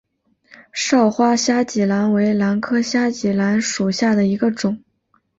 [0.73, 4.81] 少花虾脊兰为兰科虾脊兰属下的一个种。